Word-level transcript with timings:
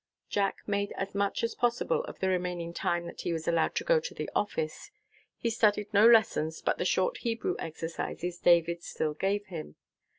Jack 0.29 0.61
made 0.65 0.91
as 0.93 1.13
much 1.13 1.43
as 1.43 1.53
possible 1.53 2.03
of 2.05 2.17
the 2.17 2.27
remaining 2.27 2.73
time 2.73 3.05
that 3.05 3.21
he 3.21 3.31
was 3.31 3.47
allowed 3.47 3.75
to 3.75 3.83
go 3.83 3.99
to 3.99 4.15
the 4.15 4.31
office. 4.35 4.89
He 5.37 5.51
studied 5.51 5.93
no 5.93 6.07
lessons 6.07 6.59
but 6.59 6.79
the 6.79 6.85
short 6.85 7.17
Hebrew 7.17 7.55
exercises 7.59 8.39
David 8.39 8.81
still 8.81 9.13
gave 9.13 9.45
him. 9.45 9.75